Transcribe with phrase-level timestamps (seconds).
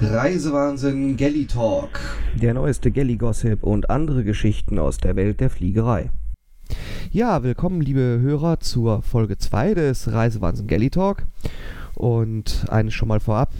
[0.00, 1.98] Reisewahnsinn Galley Talk.
[2.40, 6.12] Der neueste Galley Gossip und andere Geschichten aus der Welt der Fliegerei.
[7.10, 11.24] Ja, willkommen liebe Hörer zur Folge 2 des Reisewahnsinn Galley Talk.
[11.96, 13.50] Und eines schon mal vorab,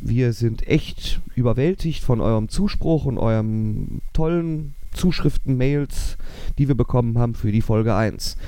[0.00, 6.16] wir sind echt überwältigt von eurem Zuspruch und eurem tollen Zuschriften, Mails,
[6.56, 8.38] die wir bekommen haben für die Folge 1.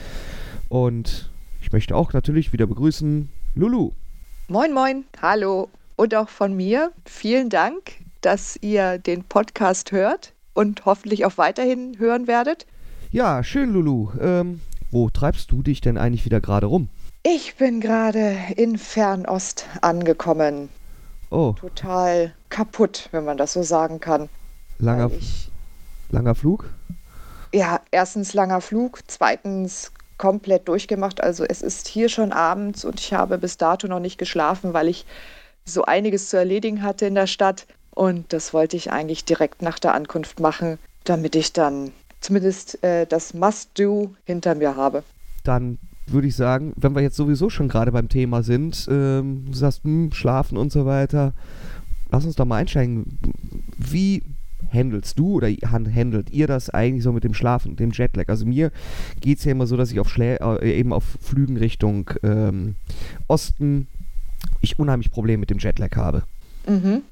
[0.70, 1.28] Und
[1.60, 3.90] ich möchte auch natürlich wieder begrüßen Lulu.
[4.48, 5.68] Moin, moin, hallo.
[6.00, 11.98] Und auch von mir vielen Dank, dass ihr den Podcast hört und hoffentlich auch weiterhin
[11.98, 12.66] hören werdet.
[13.10, 14.08] Ja, schön, Lulu.
[14.18, 16.88] Ähm, wo treibst du dich denn eigentlich wieder gerade rum?
[17.22, 20.70] Ich bin gerade in Fernost angekommen.
[21.28, 21.54] Oh.
[21.60, 24.30] Total kaputt, wenn man das so sagen kann.
[24.78, 25.50] Langer, ich,
[26.08, 26.70] langer Flug?
[27.52, 31.22] Ja, erstens langer Flug, zweitens komplett durchgemacht.
[31.22, 34.88] Also es ist hier schon abends und ich habe bis dato noch nicht geschlafen, weil
[34.88, 35.04] ich
[35.64, 37.66] so einiges zu erledigen hatte in der Stadt.
[37.90, 43.06] Und das wollte ich eigentlich direkt nach der Ankunft machen, damit ich dann zumindest äh,
[43.06, 45.02] das Must-Do hinter mir habe.
[45.44, 49.56] Dann würde ich sagen, wenn wir jetzt sowieso schon gerade beim Thema sind, ähm, du
[49.56, 51.32] sagst, mh, hm, schlafen und so weiter,
[52.10, 53.18] lass uns doch mal einsteigen.
[53.78, 54.22] Wie
[54.72, 58.28] handelst du oder handelt ihr das eigentlich so mit dem Schlafen, dem Jetlag?
[58.28, 58.70] Also mir
[59.20, 62.76] geht es ja immer so, dass ich auf Schlä äh, eben auf Flügen Richtung ähm,
[63.26, 63.86] Osten
[64.60, 66.24] ich unheimlich Probleme mit dem Jetlag habe.
[66.66, 67.02] Mhm.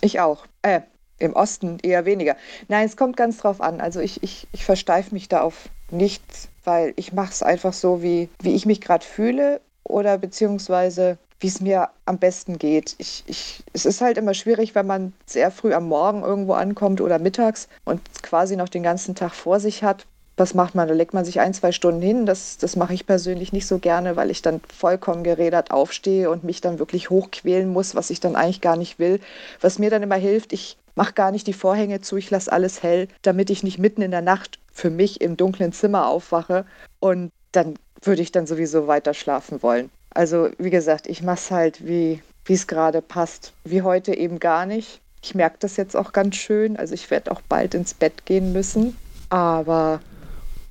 [0.00, 0.46] Ich auch.
[0.62, 0.80] Äh,
[1.18, 2.36] im Osten eher weniger.
[2.68, 3.80] Nein, es kommt ganz drauf an.
[3.80, 8.02] Also ich, ich, ich versteife mich da auf nichts, weil ich mache es einfach so,
[8.02, 12.96] wie, wie ich mich gerade fühle oder beziehungsweise wie es mir am besten geht.
[12.98, 17.00] Ich, ich, es ist halt immer schwierig, wenn man sehr früh am Morgen irgendwo ankommt
[17.00, 20.06] oder mittags und quasi noch den ganzen Tag vor sich hat
[20.40, 20.88] was macht man?
[20.88, 22.26] Da legt man sich ein, zwei Stunden hin.
[22.26, 26.42] Das, das mache ich persönlich nicht so gerne, weil ich dann vollkommen gerädert aufstehe und
[26.42, 29.20] mich dann wirklich hochquälen muss, was ich dann eigentlich gar nicht will.
[29.60, 32.82] Was mir dann immer hilft, ich mache gar nicht die Vorhänge zu, ich lasse alles
[32.82, 36.64] hell, damit ich nicht mitten in der Nacht für mich im dunklen Zimmer aufwache
[36.98, 39.90] und dann würde ich dann sowieso weiter schlafen wollen.
[40.10, 43.52] Also wie gesagt, ich mache es halt, wie es gerade passt.
[43.64, 45.00] Wie heute eben gar nicht.
[45.22, 46.76] Ich merke das jetzt auch ganz schön.
[46.76, 48.96] Also ich werde auch bald ins Bett gehen müssen.
[49.28, 50.00] Aber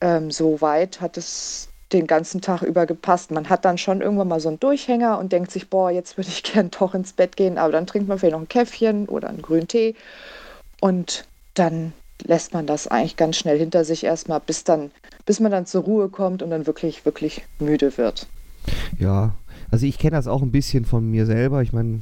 [0.02, 3.32] ähm, so weit hat es den ganzen Tag über gepasst.
[3.32, 6.30] Man hat dann schon irgendwann mal so einen Durchhänger und denkt sich, boah, jetzt würde
[6.30, 9.30] ich gern doch ins Bett gehen, aber dann trinkt man vielleicht noch ein Käffchen oder
[9.30, 9.96] einen grünen Tee
[10.82, 11.94] und dann
[12.24, 14.92] lässt man das eigentlich ganz schnell hinter sich erstmal, bis dann,
[15.26, 18.28] bis man dann zur Ruhe kommt und dann wirklich, wirklich müde wird.
[18.98, 19.34] Ja,
[19.72, 21.62] also ich kenne das auch ein bisschen von mir selber.
[21.62, 22.02] Ich meine,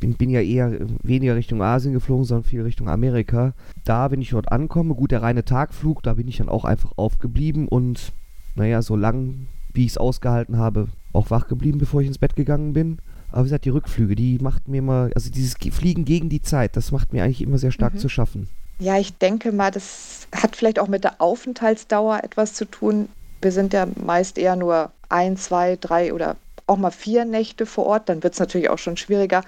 [0.00, 3.52] bin, bin ja eher weniger Richtung Asien geflogen, sondern viel Richtung Amerika.
[3.84, 6.92] Da, wenn ich dort ankomme, gut, der reine Tagflug, da bin ich dann auch einfach
[6.96, 8.12] aufgeblieben und,
[8.54, 12.36] naja, so lang, wie ich es ausgehalten habe, auch wach geblieben, bevor ich ins Bett
[12.36, 12.98] gegangen bin.
[13.30, 16.76] Aber wie gesagt, die Rückflüge, die macht mir immer, also dieses Fliegen gegen die Zeit,
[16.76, 17.98] das macht mir eigentlich immer sehr stark mhm.
[17.98, 18.48] zu schaffen.
[18.78, 23.08] Ja, ich denke mal, das hat vielleicht auch mit der Aufenthaltsdauer etwas zu tun.
[23.40, 27.86] Wir sind ja meist eher nur ein, zwei, drei oder auch mal vier Nächte vor
[27.86, 29.42] Ort, dann wird es natürlich auch schon schwieriger.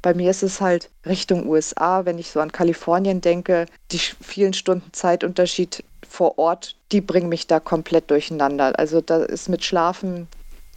[0.00, 4.52] Bei mir ist es halt Richtung USA, wenn ich so an Kalifornien denke, die vielen
[4.52, 8.78] Stunden Zeitunterschied vor Ort, die bringen mich da komplett durcheinander.
[8.78, 10.26] Also da ist mit Schlafen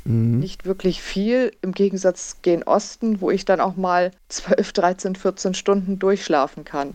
[0.03, 0.39] mhm.
[0.39, 1.51] nicht wirklich viel.
[1.61, 6.93] Im Gegensatz gen Osten, wo ich dann auch mal 12, 13, 14 Stunden durchschlafen kann.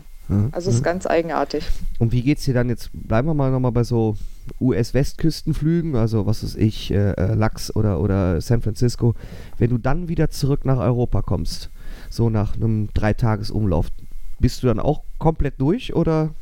[0.51, 1.65] Also es ist ganz eigenartig.
[1.99, 2.89] Und wie geht es dir dann jetzt?
[2.93, 4.15] Bleiben wir mal nochmal bei so
[4.59, 9.15] US-Westküstenflügen, also was weiß ich, äh, äh, Lachs oder, oder San Francisco.
[9.57, 11.69] Wenn du dann wieder zurück nach Europa kommst,
[12.09, 13.87] so nach einem Dreitagesumlauf,
[14.39, 16.33] bist du dann auch komplett durch oder?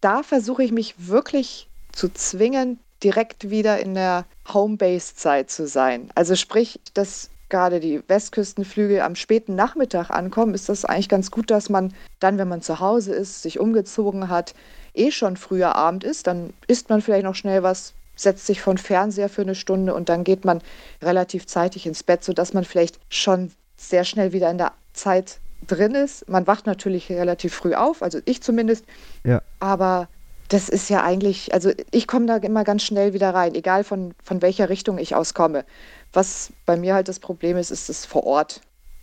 [0.00, 6.10] Da versuche ich mich wirklich zu zwingen, direkt wieder in der Homebase-Zeit zu sein.
[6.14, 11.50] Also sprich, dass gerade die Westküstenflüge am späten Nachmittag ankommen, ist das eigentlich ganz gut,
[11.50, 14.54] dass man dann, wenn man zu Hause ist, sich umgezogen hat,
[14.94, 18.78] eh schon früher Abend ist, dann isst man vielleicht noch schnell was, setzt sich von
[18.78, 20.60] Fernseher für eine Stunde und dann geht man
[21.02, 25.94] relativ zeitig ins Bett, sodass man vielleicht schon sehr schnell wieder in der Zeit drin
[25.94, 26.28] ist.
[26.28, 28.84] Man wacht natürlich relativ früh auf, also ich zumindest.
[29.24, 29.42] Ja.
[29.60, 30.08] Aber
[30.48, 34.14] das ist ja eigentlich, also ich komme da immer ganz schnell wieder rein, egal von,
[34.22, 35.64] von welcher Richtung ich auskomme.
[36.12, 38.60] Was bei mir halt das Problem ist, ist es vor Ort.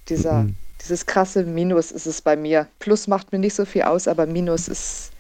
[0.10, 0.56] Dieser, mhm.
[0.82, 2.68] Dieses krasse Minus ist es bei mir.
[2.80, 5.12] Plus macht mir nicht so viel aus, aber Minus ist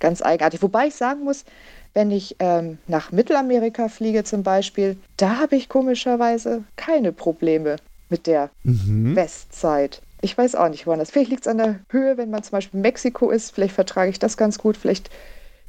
[0.00, 0.62] ganz eigenartig.
[0.62, 1.44] Wobei ich sagen muss,
[1.92, 7.76] wenn ich ähm, nach Mittelamerika fliege zum Beispiel, da habe ich komischerweise keine Probleme
[8.08, 9.14] mit der mhm.
[9.14, 10.02] Westzeit.
[10.20, 11.10] Ich weiß auch nicht, woran das.
[11.10, 13.54] Vielleicht liegt es an der Höhe, wenn man zum Beispiel in Mexiko ist.
[13.54, 14.76] Vielleicht vertrage ich das ganz gut.
[14.76, 15.10] Vielleicht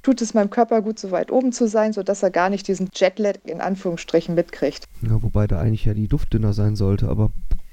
[0.06, 2.90] tut es meinem Körper gut, so weit oben zu sein, sodass er gar nicht diesen
[2.94, 4.86] Jetlag in Anführungsstrichen mitkriegt.
[5.02, 7.31] Ja, wobei da eigentlich ja die Luft dünner sein sollte, aber.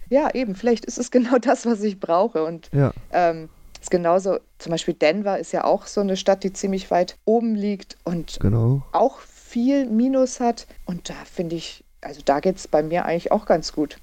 [0.08, 2.42] ja, eben, vielleicht ist es genau das, was ich brauche.
[2.44, 2.92] Und Ja.
[3.12, 3.50] ähm,
[3.80, 7.54] ist genauso, zum Beispiel Denver ist ja auch so eine Stadt, die ziemlich weit oben
[7.54, 8.82] liegt und Genau.
[8.92, 10.66] auch viel Minus hat.
[10.86, 13.98] Und da finde ich, also da geht es bei mir eigentlich auch ganz gut.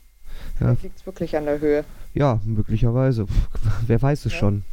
[0.60, 0.68] Ja.
[0.74, 1.84] Da liegt es wirklich an der Höhe.
[2.14, 3.26] Ja, möglicherweise.
[3.88, 4.38] Wer weiß es Ja.
[4.40, 4.64] schon.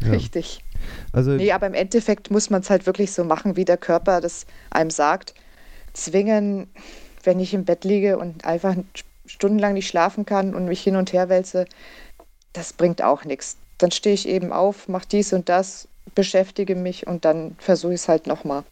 [0.00, 0.10] Ja.
[0.10, 0.64] Richtig.
[1.12, 4.20] Also, Nee, aber im Endeffekt muss man es halt wirklich so machen, wie der Körper
[4.20, 5.34] das einem sagt.
[5.92, 6.68] Zwingen,
[7.24, 8.76] wenn ich im Bett liege und einfach
[9.26, 11.66] stundenlang nicht schlafen kann und mich hin und her wälze,
[12.52, 13.56] das bringt auch nichts.
[13.78, 18.00] Dann stehe ich eben auf, mache dies und das, beschäftige mich und dann versuche ich
[18.00, 18.64] es halt nochmal.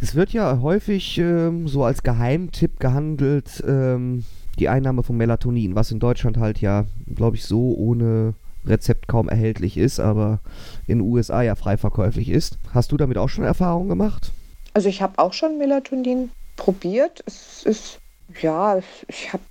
[0.00, 4.24] es wird ja häufig ähm, so als Geheimtipp gehandelt, ähm,
[4.58, 8.34] die Einnahme von Melatonin, was in Deutschland halt ja, glaube ich, so ohne
[8.66, 10.40] Rezept kaum erhältlich ist, aber
[10.86, 12.58] in den USA ja frei verkäuflich ist.
[12.74, 14.32] Hast du damit auch schon Erfahrungen gemacht?
[14.74, 17.22] Also ich habe auch schon Melatonin probiert.
[17.26, 17.98] Es ist,
[18.40, 18.78] ja,
[19.08, 19.42] ich habe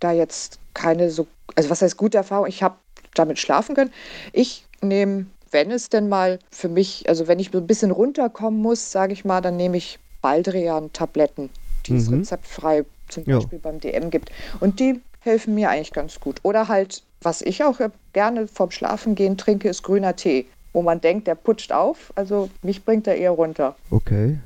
[0.00, 1.26] da jetzt keine so,
[1.56, 2.46] also was heißt gute Erfahrung?
[2.46, 2.76] Ich habe
[3.14, 3.90] damit schlafen können.
[4.32, 8.60] Ich nehme, wenn es denn mal für mich, also wenn ich so ein bisschen runterkommen
[8.60, 11.50] muss, sage ich mal, dann nehme ich Baldrian-Tabletten,
[11.86, 12.18] die es Mhm.
[12.18, 13.24] rezeptfrei zum.
[13.24, 14.30] Beispiel beim DM gibt.
[14.60, 16.40] Und die helfen mir eigentlich ganz gut.
[16.42, 17.78] Oder halt, was ich auch
[18.12, 20.46] gerne vorm Schlafengehen trinke, ist grüner Tee.
[20.72, 22.12] Wo man denkt, der putscht auf.
[22.14, 23.74] Also mich bringt er eher runter.
[23.90, 24.38] Okay.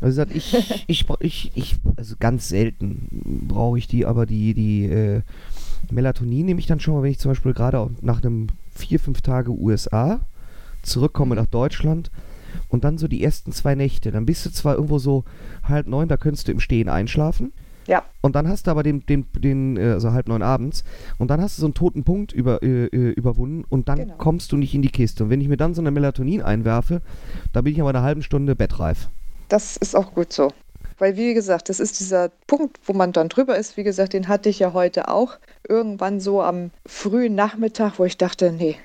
[0.00, 3.08] Also ich, ich, ich, ich, also ganz selten
[3.48, 5.22] brauche ich die, aber die, die äh,
[5.90, 9.22] Melatonin nehme ich dann schon mal, wenn ich zum Beispiel gerade nach einem vier, fünf
[9.22, 10.20] Tage USA
[10.82, 12.10] zurückkomme nach Deutschland
[12.68, 15.24] und dann so die ersten zwei Nächte, dann bist du zwar irgendwo so
[15.62, 17.52] halb neun, da könntest du im Stehen einschlafen.
[17.86, 18.02] Ja.
[18.20, 20.84] Und dann hast du aber den, den, den äh, also halb neun abends
[21.18, 24.14] und dann hast du so einen toten Punkt über, äh, äh, überwunden und dann Genau.
[24.18, 25.24] kommst du nicht in die Kiste.
[25.24, 27.02] Und wenn ich mir dann so eine Melatonin einwerfe,
[27.52, 29.08] da bin ich aber eine halbe Stunde bettreif.
[29.48, 30.48] Das ist auch gut so.
[30.98, 33.76] Weil, wie gesagt, das ist dieser Punkt, wo man dann drüber ist.
[33.76, 35.38] Wie gesagt, den hatte ich ja heute auch.
[35.68, 38.76] Irgendwann so am frühen Nachmittag, wo ich dachte, nee,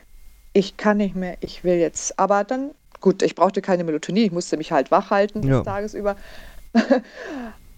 [0.53, 2.17] ich kann nicht mehr, ich will jetzt.
[2.17, 2.71] Aber dann,
[3.01, 5.57] gut, ich brauchte keine Melatonin, ich musste mich halt wach halten Ja.
[5.57, 6.15] des Tages über.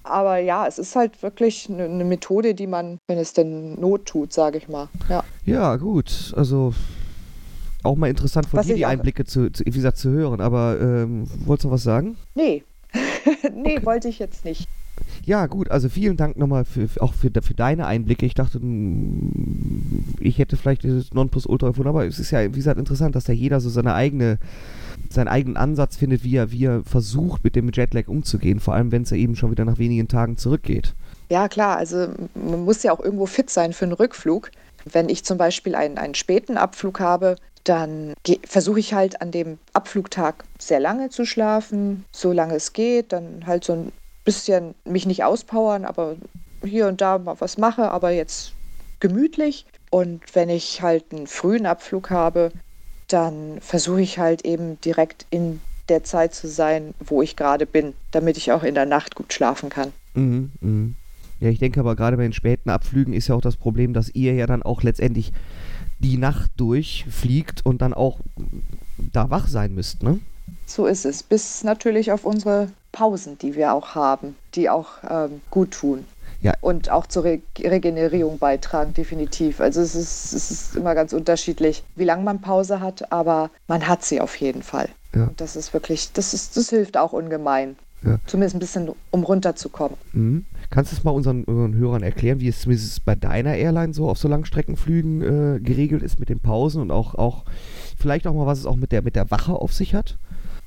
[0.09, 4.05] Aber ja, es ist halt wirklich eine, eine Methode, die man, wenn es denn Not
[4.05, 4.89] tut, sage ich mal.
[5.09, 5.23] Ja.
[5.45, 6.33] Ja, gut.
[6.35, 6.73] Also
[7.83, 10.41] auch mal interessant von Was dir die Einblicke zu, zu, wie gesagt, zu hören.
[10.41, 12.17] Aber ähm, wolltest du was sagen?
[12.35, 12.63] Nee.
[13.55, 14.67] nee, wollte ich jetzt nicht.
[15.23, 15.71] Ja, gut.
[15.71, 18.25] Also vielen Dank nochmal für, auch für, für deine Einblicke.
[18.25, 22.79] Ich dachte, mm, ich hätte vielleicht dieses Nonplusultra gefunden, aber es ist ja, wie gesagt,
[22.79, 24.39] interessant, dass da jeder so seine eigene
[25.13, 28.91] seinen eigenen Ansatz findet, wie er, wie er versucht, mit dem Jetlag umzugehen, vor allem
[28.91, 30.93] wenn es ja eben schon wieder nach wenigen Tagen zurückgeht.
[31.29, 34.51] Ja, klar, also man muss ja auch irgendwo fit sein für einen Rückflug.
[34.85, 38.13] Wenn ich zum Beispiel einen, einen späten Abflug habe, dann
[38.45, 43.45] versuche ich halt an dem Abflugtag sehr lange zu schlafen, so lange es geht, dann
[43.45, 43.91] halt so ein
[44.23, 46.15] bisschen mich nicht auspowern, aber
[46.63, 48.53] hier und da mal was mache, aber jetzt
[48.99, 49.65] gemütlich.
[49.91, 52.51] Und wenn ich halt einen frühen Abflug habe,
[53.09, 57.93] dann versuche ich halt eben direkt in der Zeit zu sein, wo ich gerade bin,
[58.11, 59.91] damit ich auch in der Nacht gut schlafen kann.
[60.13, 60.95] Mhm, mhm.
[61.39, 64.09] Ja, ich denke aber gerade bei den späten Abflügen ist ja auch das Problem, dass
[64.09, 65.31] ihr ja dann auch letztendlich
[65.99, 68.19] die Nacht durchfliegt und dann auch
[68.97, 70.19] da wach sein müsst, ne?
[70.65, 71.23] So ist es.
[71.23, 76.05] Bis natürlich auf unsere Pausen, die wir auch haben, die auch ähm, gut tun.
[76.41, 76.53] Ja.
[76.61, 79.59] Und auch zur Re Regenerierung beitragen, definitiv.
[79.59, 83.87] Also es ist, es ist immer ganz unterschiedlich, wie lange man Pause hat, aber man
[83.87, 84.89] hat sie auf jeden Fall.
[85.13, 85.23] Ja.
[85.23, 87.75] Und das ist wirklich, das ist, das hilft auch ungemein.
[88.03, 88.17] Ja.
[88.25, 89.97] Zumindest ein bisschen, um runterzukommen.
[90.13, 90.45] Mhm.
[90.69, 94.07] Kannst du es mal unseren, unseren Hörern erklären, wie es zumindest bei deiner Airline so
[94.07, 95.21] auf so Langstreckenflügen
[95.57, 97.43] äh, geregelt ist mit den Pausen und auch, auch
[97.97, 100.17] vielleicht auch mal, was es auch mit der, mit der Wache auf sich hat?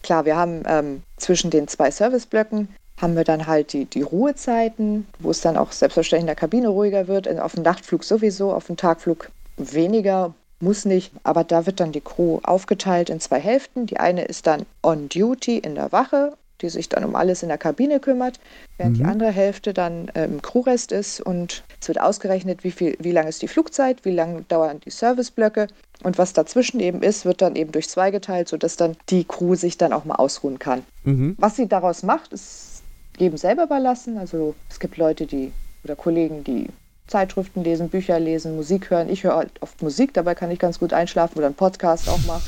[0.02, 2.69] Klar, wir haben ähm, zwischen den zwei Serviceblöcken
[3.01, 6.69] haben wir dann halt die, die Ruhezeiten, wo es dann auch selbstverständlich in der Kabine
[6.69, 7.29] ruhiger wird.
[7.41, 11.13] Auf dem Nachtflug sowieso, auf dem Tagflug weniger, muss nicht.
[11.25, 13.87] Aber da wird dann die Crew aufgeteilt in zwei Hälften.
[13.87, 17.49] Die eine ist dann on duty in der Wache, die sich dann um alles in
[17.49, 18.39] der Kabine kümmert,
[18.79, 19.09] während die Mhm.
[19.09, 21.21] andere Hälfte dann äh, im Crewrest ist.
[21.21, 24.91] Und es wird ausgerechnet, wie, viel, wie lang ist die Flugzeit, wie lang dauern die
[24.91, 25.67] Serviceblöcke.
[26.05, 29.57] Und was dazwischen eben ist, wird dann eben durch zwei geteilt, sodass dann die Crew
[29.57, 30.85] sich dann auch mal ausruhen kann.
[31.03, 31.35] Mhm.
[31.39, 32.72] Was sie daraus macht, ist
[33.19, 34.19] jedem selber überlassen.
[34.19, 35.52] Also es gibt Leute, die
[35.85, 36.69] oder Kollegen, die
[37.09, 39.09] Zeitschriften lesen, Bücher lesen, Musik hören.
[39.09, 42.25] Ich höre halt oft Musik, dabei kann ich ganz gut einschlafen oder einen Podcast auch
[42.26, 42.40] mal.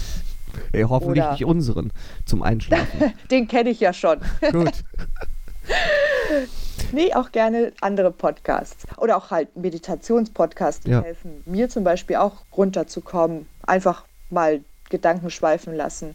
[0.72, 1.92] Ey, hoffentlich Oder- nicht unseren
[2.26, 3.12] zum Einschlafen.
[3.30, 4.20] Den kenne ich ja schon.
[4.52, 4.72] Gut.
[6.92, 8.84] Nee, auch gerne andere Podcasts.
[8.98, 11.02] Oder auch halt Meditationspodcasts, die Ja.
[11.02, 13.46] helfen mir zum Beispiel auch runterzukommen.
[13.66, 16.14] Einfach mal Gedanken schweifen lassen.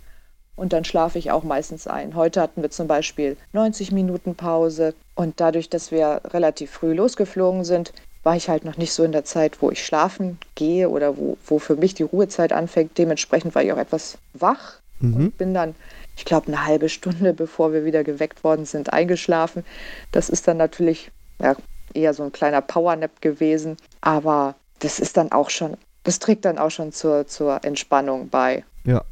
[0.60, 2.16] Und dann schlafe ich auch meistens ein.
[2.16, 4.94] Heute hatten wir zum Beispiel 90 Minuten Pause.
[5.16, 9.14] Und dadurch, dass wir relativ früh losgeflogen sind, war ich halt noch nicht so in
[9.14, 12.98] der Zeit, wo ich schlafen gehe oder wo, wo für mich die Ruhezeit anfängt.
[12.98, 15.14] Dementsprechend war ich auch etwas wach mhm.
[15.16, 15.76] und bin dann,
[16.18, 19.64] ich glaube, eine halbe Stunde, bevor wir wieder geweckt worden sind, eingeschlafen.
[20.12, 21.10] Das ist dann natürlich
[21.42, 21.56] ja,
[21.94, 26.58] eher so ein kleiner Powernap gewesen, aber das ist dann auch schon, das trägt dann
[26.58, 28.66] auch schon zur, zur Entspannung bei.
[28.84, 29.04] Ja.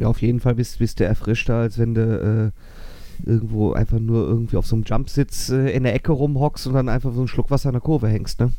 [0.00, 4.26] Ja, auf jeden Fall bist, bist du erfrischter, als wenn du äh, irgendwo einfach nur
[4.26, 7.28] irgendwie auf so einem Jumpsitz äh, in der Ecke rumhockst und dann einfach so einen
[7.28, 8.52] Schluck Wasser in der Kurve hängst, ne?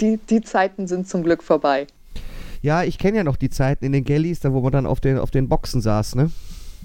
[0.00, 1.86] Die, die Zeiten sind zum Glück vorbei.
[2.62, 5.00] Ja, ich kenne ja noch die Zeiten in den Galleys, da wo man dann auf
[5.00, 6.30] den, auf den Boxen saß, ne?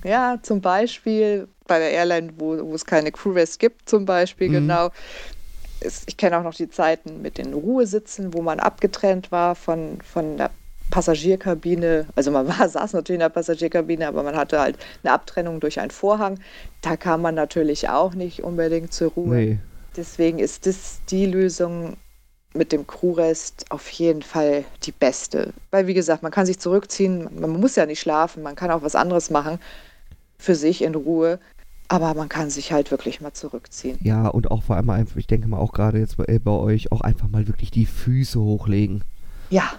[0.04, 4.54] Ja, zum Beispiel bei der Airline, wo, wo es keine Crew-Rest gibt, zum Beispiel, mhm.
[4.54, 4.90] genau.
[5.82, 10.38] Ich kenne auch noch die Zeiten mit den Ruhesitzen, wo man abgetrennt war von, von
[10.38, 10.52] der
[10.92, 15.60] Passagierkabine, also man war, saß natürlich in der Passagierkabine, aber man hatte halt eine Abtrennung
[15.60, 16.40] durch einen Vorhang.
[16.82, 19.36] Da kam man natürlich auch nicht unbedingt zur Ruhe.
[19.36, 19.60] Nee.
[19.96, 21.98] Deswegen ist das die Lösung
[22.54, 25.54] mit dem Crewrest auf jeden Fall die beste.
[25.72, 28.82] Weil, wie gesagt, man kann sich zurückziehen, man muss ja nicht schlafen, man kann auch
[28.82, 29.60] was anderes machen
[30.38, 31.40] für sich in Ruhe.
[31.88, 34.00] Aber man kann sich halt wirklich mal zurückziehen.
[34.02, 36.92] Ja, und auch vor allem einfach, ich denke mal auch gerade jetzt bei, bei euch,
[36.92, 39.04] auch einfach mal wirklich die Füße hochlegen.
[39.52, 39.74] Ja,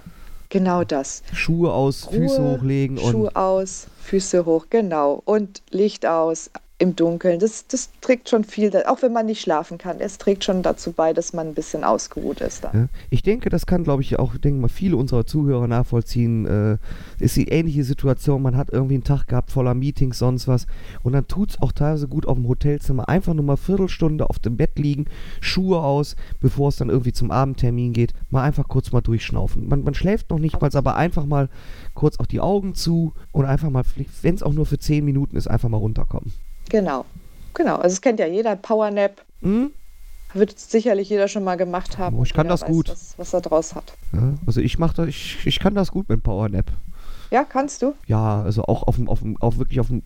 [0.48, 1.22] Genau das.
[1.32, 2.98] Schuhe aus, Ruhe, Füße hochlegen.
[2.98, 5.22] Schuhe aus, Füße hoch, genau.
[5.24, 7.38] Und Licht aus, im Dunkeln.
[7.38, 9.98] Das, das trägt schon viel, auch wenn man nicht schlafen kann.
[9.98, 12.64] Es trägt schon dazu bei, dass man ein bisschen ausgeruht ist.
[12.64, 12.90] Dann.
[13.08, 16.46] Ich denke, das kann, glaube ich, auch, denke mal, viele unserer Zuhörer nachvollziehen.
[16.46, 16.76] Äh,
[17.18, 18.42] ist die ähnliche Situation.
[18.42, 20.66] Man hat irgendwie einen Tag gehabt voller Meetings, sonst was.
[21.02, 23.08] Und dann tut es auch teilweise gut auf dem Hotelzimmer.
[23.08, 25.06] Einfach nur mal Viertelstunde auf dem Bett liegen,
[25.40, 28.12] Schuhe aus, bevor es dann irgendwie zum Abendtermin geht.
[28.28, 29.66] Mal einfach kurz mal durchschnaufen.
[29.66, 31.48] Man, man schläft noch nicht mal, aber einfach mal
[31.94, 33.84] kurz auch die Augen zu und einfach mal,
[34.20, 36.32] wenn es auch nur für zehn Minuten ist, einfach mal runterkommen.
[36.68, 37.04] Genau,
[37.54, 37.76] genau.
[37.76, 39.22] Also es kennt ja jeder Powernap.
[39.42, 39.70] Hm?
[40.34, 42.18] Wird sicherlich jeder schon mal gemacht haben.
[42.18, 42.88] Oh, ich kann das weiß, gut.
[42.88, 43.94] Was, was er draus hat.
[44.12, 46.70] Ja, also ich mache das, ich, ich kann das gut mit Powernap.
[47.30, 47.94] Ja, kannst du?
[48.06, 50.02] Ja, also auch auf dem, auf dem, auf wirklich auf dem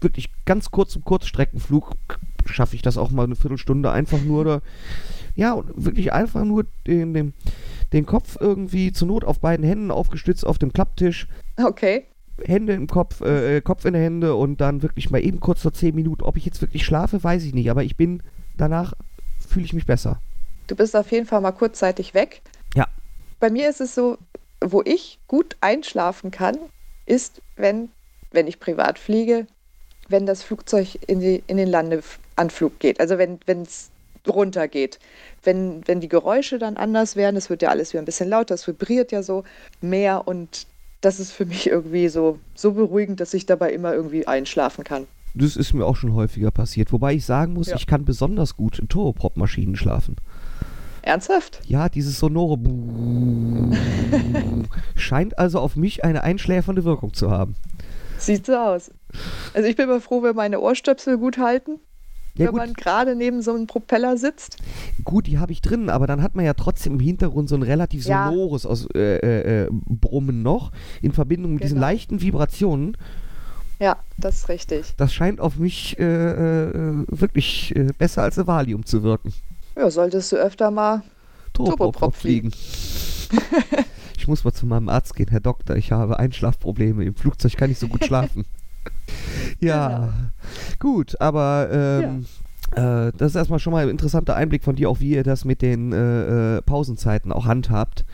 [0.00, 1.96] wirklich ganz kurzen Kurzstreckenflug
[2.44, 4.62] schaffe ich das auch mal eine Viertelstunde einfach nur oder
[5.34, 7.34] ja, wirklich einfach nur den, den,
[7.92, 11.28] den Kopf irgendwie zur Not auf beiden Händen aufgestützt auf dem Klapptisch.
[11.56, 12.06] Okay.
[12.44, 15.72] Hände im Kopf, äh, äh, Kopf in Hände und dann wirklich mal eben kurz vor
[15.72, 16.22] 10 Minuten.
[16.22, 18.22] Ob ich jetzt wirklich schlafe, weiß ich nicht, aber ich bin
[18.56, 18.94] danach
[19.46, 20.20] fühle ich mich besser.
[20.66, 22.42] Du bist auf jeden Fall mal kurzzeitig weg.
[22.74, 22.86] Ja.
[23.38, 24.18] Bei mir ist es so,
[24.60, 26.56] wo ich gut einschlafen kann,
[27.06, 27.90] ist, wenn,
[28.32, 29.46] wenn ich privat fliege,
[30.08, 33.00] wenn das Flugzeug in, die, in den Landeanflug geht.
[33.00, 33.90] Also wenn es
[34.28, 34.98] runtergeht.
[35.42, 38.54] Wenn, wenn die Geräusche dann anders werden, es wird ja alles wieder ein bisschen lauter,
[38.54, 39.44] es vibriert ja so
[39.80, 40.66] mehr und
[41.00, 45.06] das ist für mich irgendwie so, so beruhigend, dass ich dabei immer irgendwie einschlafen kann.
[45.34, 46.92] Das ist mir auch schon häufiger passiert.
[46.92, 47.76] Wobei ich sagen muss, ja.
[47.76, 50.16] ich kann besonders gut in Turboprop-Maschinen schlafen.
[51.02, 51.60] Ernsthaft?
[51.66, 52.58] Ja, dieses sonore
[54.96, 57.54] scheint also auf mich eine einschläfernde Wirkung zu haben.
[58.18, 58.90] Sieht so aus.
[59.54, 61.78] Also ich bin immer froh, wenn meine Ohrstöpsel gut halten
[62.38, 62.60] ja, wenn gut.
[62.60, 64.58] man gerade neben so einem Propeller sitzt.
[65.04, 67.62] Gut, die habe ich drin, aber dann hat man ja trotzdem im Hintergrund so ein
[67.62, 68.28] relativ ja.
[68.28, 71.68] sonores aus, äh, äh, äh, Brummen noch in Verbindung mit genau.
[71.68, 72.96] diesen leichten Vibrationen.
[73.78, 74.94] Ja, das ist richtig.
[74.96, 79.32] Das scheint auf mich äh, äh wirklich äh, besser als eine Valium zu wirken.
[79.76, 81.02] Ja, solltest du öfter mal
[81.52, 82.52] Turboprop fliegen.
[84.16, 85.76] ich muss mal zu meinem Arzt gehen, Herr Doktor.
[85.76, 87.04] Ich habe Einschlafprobleme.
[87.04, 88.44] Im Flugzeug kann ich so gut schlafen.
[89.60, 90.12] ja, genau.
[90.78, 92.26] gut, aber ähm,
[92.76, 93.08] ja.
[93.08, 95.44] äh, das ist erstmal schon mal ein interessanter Einblick von dir, auch wie ihr das
[95.44, 98.04] mit den äh, äh Pausenzeiten auch handhabt.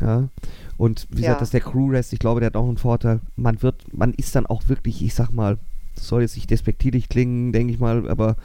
[0.00, 0.28] Ja.
[0.76, 1.28] Und wie ja.
[1.28, 3.20] gesagt, dass der Crew-Rest, ich glaube, der hat auch einen Vorteil.
[3.36, 5.58] Man wird, man ist dann auch wirklich, ich sag mal,
[5.96, 8.36] soll jetzt nicht despektierlich klingen, denke ich mal, aber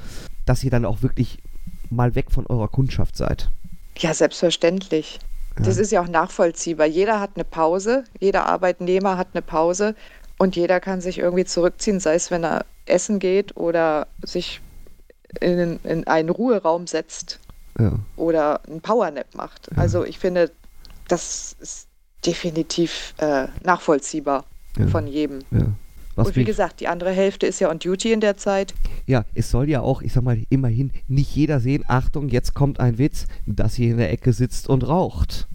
[0.46, 1.38] dass ihr dann auch wirklich
[1.92, 3.52] mal weg von eurer Kundschaft seid.
[3.98, 5.20] Ja, selbstverständlich.
[5.58, 5.66] Ja.
[5.66, 6.88] Das ist ja auch nachvollziehbar.
[6.88, 9.96] Jeder hat eine Pause, jeder Arbeitnehmer hat eine Pause
[10.44, 14.60] und jeder kann sich irgendwie zurückziehen, sei es, wenn er essen geht oder sich
[15.40, 17.40] in, in einen Ruheraum setzt
[17.80, 17.94] ja.
[18.18, 19.70] oder einen Powernap macht.
[19.72, 19.78] Ja.
[19.78, 20.52] Also ich finde,
[21.08, 21.88] das ist
[22.26, 24.44] definitiv äh, nachvollziehbar
[24.78, 24.88] ja.
[24.88, 25.40] von jedem.
[26.18, 28.74] und wie gesagt, die andere Hälfte ist ja on duty in der Zeit.
[29.06, 32.82] Ja, es soll ja auch, ich sag mal, immerhin nicht jeder sehen, Achtung, jetzt kommt
[32.82, 35.48] ein Witz, dass sie in der Ecke sitzt und raucht.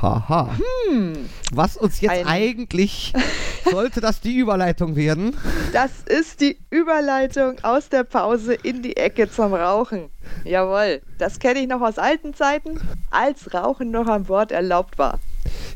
[0.00, 0.50] Haha.
[0.88, 1.28] Hm.
[1.52, 3.12] Was uns jetzt Ein eigentlich,
[3.70, 5.36] sollte das die Überleitung werden?
[5.72, 10.10] Das ist die Überleitung aus der Pause in die Ecke zum Rauchen.
[10.44, 15.18] Jawohl, das kenne ich noch aus alten Zeiten, als Rauchen noch an Bord erlaubt war.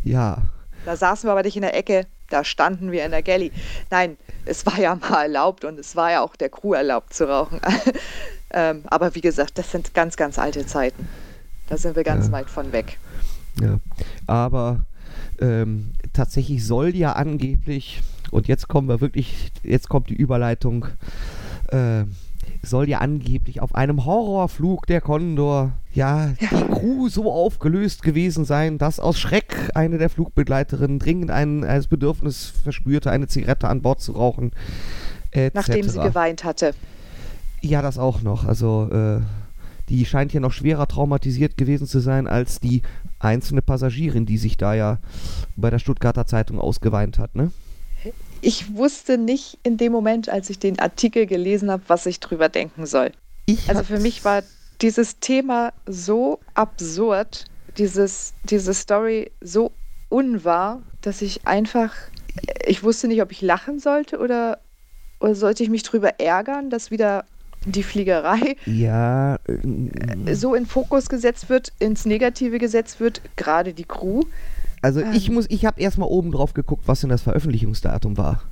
[0.03, 0.39] Ja.
[0.85, 3.53] Da saßen wir aber nicht in der Ecke, da standen wir in der Galley.
[3.91, 7.29] Nein, es war ja mal erlaubt und es war ja auch der Crew erlaubt zu
[7.29, 7.61] rauchen.
[8.51, 11.09] ähm, aber wie gesagt, das sind ganz, ganz alte Zeiten.
[11.69, 12.33] da sind wir ganz Ja.
[12.33, 12.99] weit von weg.
[13.61, 13.79] Ja,
[14.27, 14.85] aber
[15.41, 20.87] ähm, tatsächlich soll ja angeblich, und jetzt kommen wir wirklich, jetzt kommt die Überleitung,
[21.69, 22.05] äh,
[22.63, 28.79] soll ja angeblich auf einem Horrorflug der Condor ja, die Crew so aufgelöst gewesen sein,
[28.79, 34.01] dass aus Schreck eine der Flugbegleiterinnen dringend ein, ein Bedürfnis verspürte, eine Zigarette an Bord
[34.01, 34.53] zu rauchen.
[35.31, 35.55] etc.
[35.55, 36.75] Nachdem sie geweint hatte.
[37.63, 38.45] Ja, das auch noch.
[38.45, 39.21] Also, äh,
[39.89, 42.83] die scheint ja noch schwerer traumatisiert gewesen zu sein als die
[43.19, 44.99] einzelne Passagierin, die sich da ja
[45.57, 47.51] bei der Stuttgarter Zeitung ausgeweint hat, ne?
[48.43, 52.49] Ich wusste nicht in dem Moment, als ich den Artikel gelesen habe, was ich drüber
[52.49, 53.13] denken soll.
[53.47, 54.43] Ich Also für mich war
[54.81, 57.47] dieses Thema so absurd,
[57.79, 59.73] dieses, diese Story so
[60.09, 61.93] unwahr, dass ich einfach,
[62.67, 64.59] ich wusste nicht, ob ich lachen sollte oder,
[65.21, 67.25] oder sollte ich mich drüber ärgern, dass wieder
[67.67, 73.85] die Fliegerei Ja, äh, so in Fokus gesetzt wird, ins Negative gesetzt wird, gerade die
[73.85, 74.23] Crew.
[74.83, 75.13] also ähm.
[75.15, 78.43] ich muss, ich habe erstmal oben drauf geguckt, was denn das Veröffentlichungsdatum war.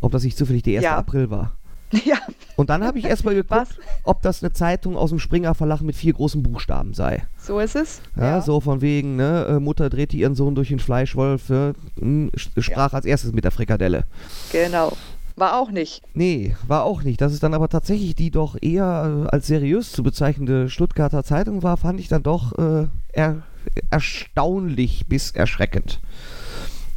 [0.00, 0.84] Ob das nicht zufällig der 1.
[0.84, 0.96] Ja.
[0.96, 1.52] April war.
[2.04, 2.16] Ja,
[2.56, 3.68] Und dann habe ich erstmal Was?
[3.68, 7.22] geguckt, ob das eine Zeitung aus dem Springer Verlag mit vier großen Buchstaben sei.
[7.38, 8.00] so ist es.
[8.16, 12.30] Ja, so von wegen, ne, äh, Mutter drehte ihren Sohn durch den Fleischwolf, äh, mh,
[12.36, 14.04] sch- sprach als erstes mit der Frikadelle.
[14.50, 14.96] Genau.
[15.36, 16.02] War auch nicht.
[16.14, 17.20] Nee, war auch nicht.
[17.20, 21.62] Dass es dann aber tatsächlich die doch eher äh, als seriös zu bezeichnende Stuttgarter Zeitung
[21.62, 23.42] war, fand ich dann doch äh, er,
[23.90, 26.00] erstaunlich bis erschreckend.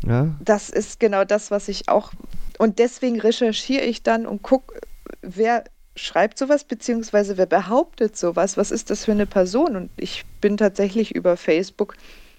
[0.05, 2.11] Ja, Das ist genau das, was ich auch.
[2.59, 4.79] Und deswegen recherchiere ich dann und gucke,
[5.21, 5.63] wer
[5.95, 8.55] schreibt sowas, beziehungsweise wer behauptet sowas.
[8.57, 9.75] Was ist das für eine Person?
[9.75, 11.95] Und ich bin tatsächlich über Facebook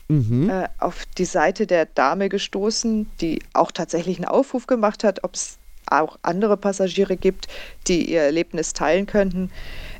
[0.08, 0.48] mhm.
[0.48, 5.34] äh, auf die Seite der Dame gestoßen, die auch tatsächlich einen Aufruf gemacht hat, ob
[5.34, 5.57] es
[5.90, 7.48] auch andere Passagiere gibt,
[7.86, 9.50] die ihr Erlebnis teilen könnten.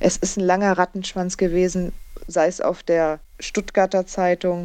[0.00, 1.92] Es ist ein langer Rattenschwanz gewesen,
[2.26, 4.64] sei es auf der Stuttgarter Zeitung,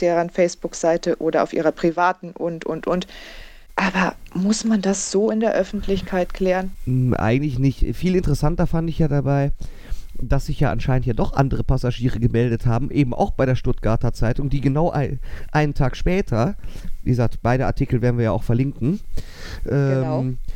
[0.00, 3.06] deren Facebook-Seite oder auf ihrer privaten und, und, und.
[3.76, 6.72] Aber muss man das so in der Öffentlichkeit klären?
[6.84, 7.96] Mm, Eigentlich nicht.
[7.96, 9.52] Viel interessanter fand ich ja dabei,
[10.20, 14.12] dass sich ja anscheinend ja doch andere Passagiere gemeldet haben, eben auch bei der Stuttgarter
[14.12, 15.20] Zeitung, die genau ein,
[15.50, 16.54] einen Tag später,
[17.02, 19.00] wie gesagt, beide Artikel werden wir ja auch verlinken,
[19.68, 20.51] ähm, äh,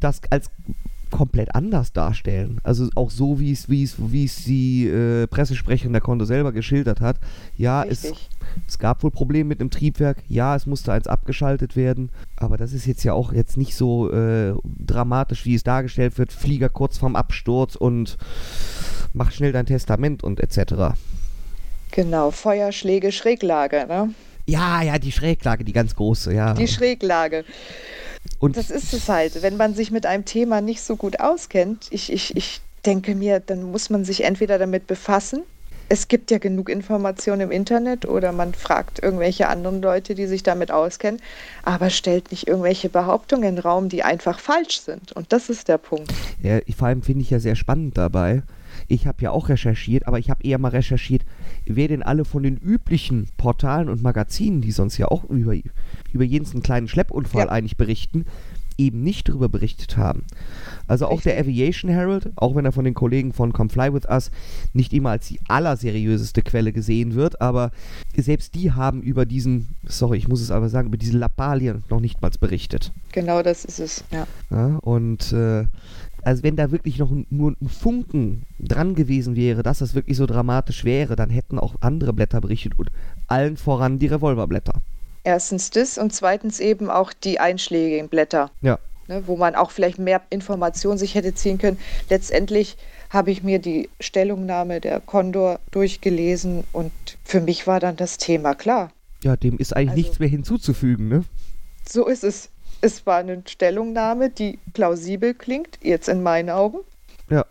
[0.00, 0.50] das als
[1.14, 2.60] komplett anders darstellen.
[2.64, 6.50] Also auch so, wie es, wie es, wie es die äh, Pressesprecherin der Konto selber
[6.52, 7.18] geschildert hat.
[7.56, 8.28] Ja, es, Richtig.
[8.66, 10.18] es gab wohl Probleme mit dem Triebwerk.
[10.28, 12.10] Ja, es musste eins abgeschaltet werden.
[12.36, 16.32] Aber das ist jetzt ja auch jetzt nicht so äh, dramatisch, wie es dargestellt wird.
[16.32, 18.16] Flieger kurz vorm Absturz und
[19.12, 20.96] mach schnell dein Testament und etc.
[21.92, 24.12] Genau, Feuerschläge, Schräglage, ne?
[24.46, 26.54] Ja, ja, die Schräglage, die ganz große, ja.
[26.54, 27.44] Die Schräglage.
[28.38, 29.42] Und Das ist es halt.
[29.42, 33.40] Wenn man sich mit einem Thema nicht so gut auskennt, ich, ich, ich denke mir,
[33.40, 35.42] dann muss man sich entweder damit befassen.
[35.90, 40.42] Es gibt ja genug Informationen im Internet oder man fragt irgendwelche anderen Leute, die sich
[40.42, 41.20] damit auskennen,
[41.62, 45.12] aber stellt nicht irgendwelche Behauptungen in den Raum, die einfach falsch sind.
[45.12, 46.10] Und das ist der Punkt.
[46.42, 48.42] Ja, ich- vor allem finde ich ja sehr spannend dabei.
[48.88, 51.24] Ich habe ja auch recherchiert, aber ich habe eher mal recherchiert,
[51.66, 55.54] wer denn alle von den üblichen Portalen und Magazinen, die sonst ja auch über,
[56.12, 57.50] über jeden kleinen Schleppunfall Ja.
[57.50, 58.26] eigentlich berichten,
[58.76, 60.24] eben nicht darüber berichtet haben.
[60.86, 64.06] Also auch der Aviation Herald, auch wenn er von den Kollegen von Come Fly With
[64.08, 64.30] Us
[64.72, 67.70] nicht immer als die allerseriöseste Quelle gesehen wird, aber
[68.16, 72.00] selbst die haben über diesen, sorry, ich muss es aber sagen, über diese Lappalien noch
[72.00, 72.92] nicht mal berichtet.
[73.12, 74.04] Genau das ist es.
[74.10, 74.26] Ja.
[74.50, 75.66] Ja, und äh,
[76.24, 80.26] also wenn da wirklich noch nur ein Funken dran gewesen wäre, dass das wirklich so
[80.26, 82.90] dramatisch wäre, dann hätten auch andere Blätter berichtet und
[83.28, 84.74] allen voran die Revolverblätter.
[85.24, 88.50] Erstens das und zweitens eben auch die einschlägigen Blätter.
[88.60, 88.78] Ja.
[89.08, 91.78] ne, wo man auch vielleicht mehr Informationen sich hätte ziehen können.
[92.10, 92.76] Letztendlich
[93.10, 96.90] habe ich mir die Stellungnahme der Condor durchgelesen und
[97.22, 98.90] für mich war dann das Thema klar.
[99.22, 101.24] Ja, dem ist eigentlich Also- nichts mehr hinzuzufügen, ne?
[101.88, 102.48] So ist es.
[102.84, 106.78] Es war eine Stellungnahme, die plausibel klingt, jetzt in meinen Augen.
[107.30, 107.46] Ja.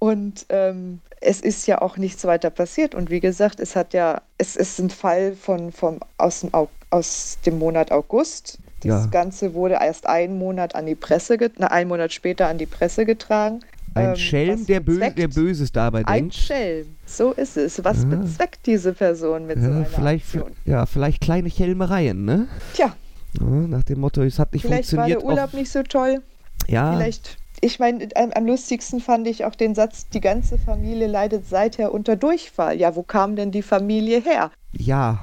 [0.00, 2.92] Und ähm, es ist ja auch nichts weiter passiert.
[2.96, 6.68] Und wie gesagt, es hat ja, es ist ein Fall von, von aus, dem, Au-
[6.90, 8.58] aus dem Monat August.
[8.80, 9.06] Das Ja.
[9.06, 13.06] Ganze wurde erst einen Monat an die Presse, na, einen Monat später an die Presse
[13.06, 13.60] getragen.
[13.94, 16.34] Ein Ähm, Schelm, der, bö der Böses dabei Ein denkt.
[16.34, 17.82] Schelm, so ist es.
[17.84, 18.08] Was Ja.
[18.08, 20.50] bezweckt diese Person mit so Ja, einer vielleicht, Aktion?
[20.64, 22.48] ja, vielleicht kleine Chelmereien, ne?
[22.74, 22.94] Tja,
[23.40, 25.22] Ja, nach dem Motto, es hat nicht vielleicht war funktioniert.
[25.22, 26.22] der Urlaub nicht so toll.
[26.68, 31.06] ja, Vielleicht, ich meine, am, am lustigsten fand ich auch den Satz, die ganze Familie
[31.06, 32.78] leidet seither unter Durchfall.
[32.78, 34.50] Ja, wo kam denn die Familie her?
[34.72, 35.18] ja,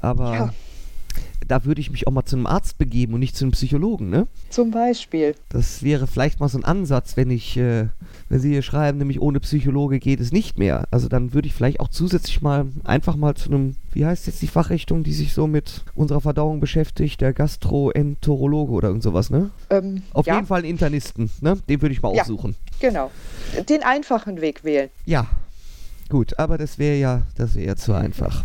[0.00, 0.54] aber Ja.
[1.48, 4.10] Da würde ich mich auch mal zu einem Arzt begeben und nicht zu einem Psychologen,
[4.10, 4.26] ne?
[4.50, 5.34] Zum Beispiel.
[5.48, 7.86] Das wäre vielleicht mal so ein Ansatz, wenn ich, äh,
[8.28, 10.86] wenn Sie hier schreiben, nämlich ohne Psychologe geht es nicht mehr.
[10.90, 14.42] Also dann würde ich vielleicht auch zusätzlich mal einfach mal zu einem, wie heißt jetzt
[14.42, 19.50] die Fachrichtung, die sich so mit unserer Verdauung beschäftigt, der Gastroenterologe oder irgend sowas, ne?
[19.70, 21.56] Ähm, Auf ja, jeden Fall einen Internisten, ne?
[21.68, 22.22] Den würde ich mal Ja.
[22.22, 22.56] aussuchen.
[22.80, 23.10] Genau.
[23.68, 24.90] Den einfachen Weg wählen.
[25.04, 25.26] Ja.
[26.08, 28.44] Gut, aber das wäre ja, das wäre ja zu einfach.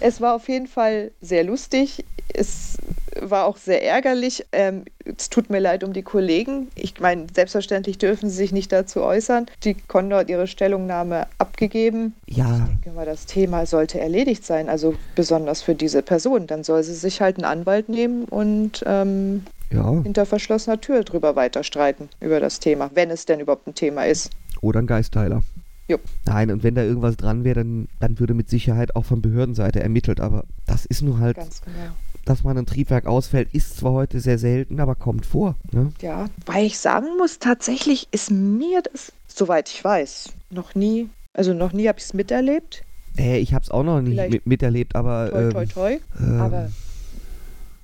[0.00, 2.04] Es war auf jeden Fall sehr lustig.
[2.32, 2.78] Es
[3.20, 4.46] war auch sehr ärgerlich.
[4.52, 6.68] Ähm, es tut mir leid um die Kollegen.
[6.74, 9.46] Ich meine, selbstverständlich dürfen sie sich nicht dazu äußern.
[9.64, 12.14] Die Condor hat ihre Stellungnahme abgegeben.
[12.26, 16.46] Ja, Ich denke mal, das Thema sollte erledigt sein, also besonders für diese Person.
[16.46, 20.02] Dann soll sie sich halt einen Anwalt nehmen und ähm, ja.
[20.02, 24.06] hinter verschlossener Tür drüber weiter streiten über das Thema, wenn es denn überhaupt ein Thema
[24.06, 24.30] ist.
[24.62, 25.42] Oder ein Geistheiler.
[25.88, 25.98] Jo.
[26.26, 29.82] Nein, und wenn da irgendwas dran wäre, dann, dann würde mit Sicherheit auch von Behördenseite
[29.82, 30.20] ermittelt.
[30.20, 31.92] Aber das ist nur halt, Ganz genau.
[32.24, 35.56] dass man ein Triebwerk ausfällt, ist zwar heute sehr selten, aber kommt vor.
[35.72, 35.92] Ne?
[36.00, 41.52] Ja, weil ich sagen muss, tatsächlich ist mir das, soweit ich weiß, noch nie, also
[41.52, 42.84] noch nie habe ich es miterlebt.
[43.18, 45.30] Äh, ich habe es auch noch Vielleicht- mit, miterlebt, aber.
[45.30, 45.98] Toi, ähm, toi, toi.
[46.20, 46.70] ähm, Aber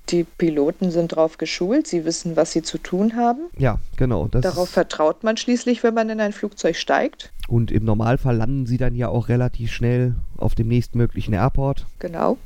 [0.09, 3.41] die Piloten sind drauf geschult, sie wissen, was sie zu tun haben.
[3.57, 4.27] Ja, genau.
[4.27, 7.31] Darauf vertraut man schließlich, wenn man in ein Flugzeug steigt.
[7.49, 11.85] Und im Normalfall landen sie dann ja auch relativ schnell auf dem nächstmöglichen Airport.
[11.99, 12.37] Genau.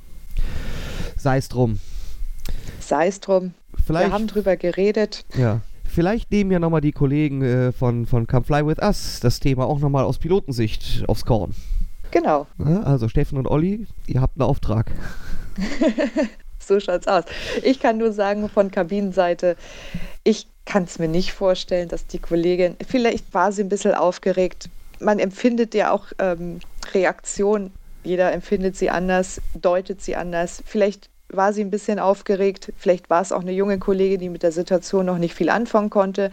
[1.17, 1.79] Sei es drum.
[2.79, 3.53] Sei es drum.
[3.85, 5.25] Vielleicht, Wir haben drüber geredet.
[5.37, 9.39] ja, vielleicht nehmen ja nochmal die Kollegen äh, von, von Come Fly With Us das
[9.39, 11.53] Thema auch nochmal aus Pilotensicht aufs Korn.
[12.11, 12.45] Genau,
[12.83, 14.91] also Steffen und Olli, ihr habt einen Auftrag.
[16.59, 17.23] so schaut's aus.
[17.63, 19.57] Ich kann nur sagen, von Kabinenseite,
[20.23, 24.69] ich kann es mir nicht vorstellen, dass die Kollegin, vielleicht war sie ein bisschen aufgeregt.
[25.03, 26.59] Man empfindet ja auch ähm,
[26.93, 27.71] Reaktion.
[28.03, 30.63] Jeder empfindet sie anders, deutet sie anders.
[30.65, 32.71] Vielleicht war sie ein bisschen aufgeregt.
[32.77, 35.89] Vielleicht war es auch eine junge Kollegin, die mit der Situation noch nicht viel anfangen
[35.89, 36.31] konnte.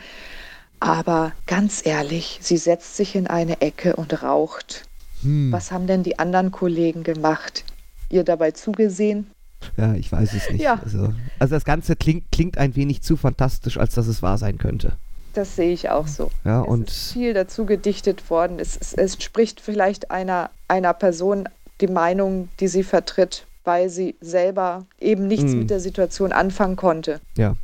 [0.78, 4.84] Aber ganz ehrlich, sie setzt sich in eine Ecke und raucht.
[5.22, 5.52] Hm.
[5.52, 7.64] Was haben denn die anderen Kollegen gemacht?
[8.08, 9.30] Ihr dabei zugesehen?
[9.76, 10.62] Ja, ich weiß es nicht.
[10.62, 10.80] Ja.
[10.82, 14.56] Also, also das Ganze klingt, klingt ein wenig zu fantastisch, als dass es wahr sein
[14.56, 14.94] könnte.
[15.34, 16.30] Das sehe ich auch so.
[16.44, 18.58] Ja, es und ist viel dazu gedichtet worden.
[18.58, 21.48] Es, es, es spricht vielleicht einer, einer Person
[21.80, 25.58] die Meinung, die sie vertritt, weil sie selber eben nichts Mm.
[25.60, 27.20] mit der Situation anfangen konnte.
[27.36, 27.54] ja,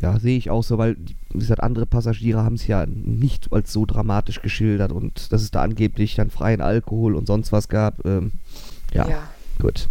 [0.00, 0.96] ja, sehe ich auch so, weil
[1.30, 5.50] wie gesagt, andere Passagiere haben es ja nicht als so dramatisch geschildert und dass es
[5.50, 8.04] da angeblich dann freien Alkohol und sonst was gab.
[8.06, 8.32] Ähm,
[8.94, 9.22] ja, ja.
[9.60, 9.88] gut.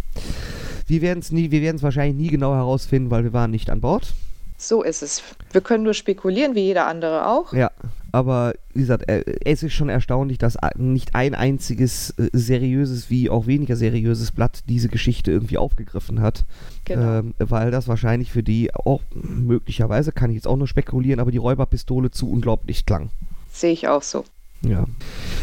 [0.88, 3.70] Wir werden es nie, wir werden es wahrscheinlich nie genau herausfinden, weil wir waren nicht
[3.70, 4.14] an Bord.
[4.58, 5.22] So ist es.
[5.52, 7.52] Wir können nur spekulieren, wie jeder andere auch.
[7.52, 7.70] Ja,
[8.12, 13.10] aber wie gesagt, äh, es ist schon erstaunlich, dass a- nicht ein einziges äh, seriöses
[13.10, 16.44] wie auch weniger seriöses Blatt diese Geschichte irgendwie aufgegriffen hat.
[16.86, 17.18] Genau.
[17.18, 21.30] Ähm, weil das wahrscheinlich für die auch möglicherweise, kann ich jetzt auch nur spekulieren, aber
[21.30, 23.10] die Räuberpistole zu unglaublich klang.
[23.52, 24.24] Sehe ich auch so.
[24.62, 24.86] Ja.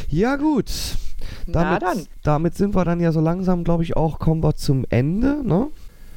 [0.09, 0.71] Ja, gut.
[1.45, 2.07] Na Damit, dann.
[2.23, 5.67] damit sind wir dann ja so langsam, glaube ich, auch, kommen wir zum Ende, ne?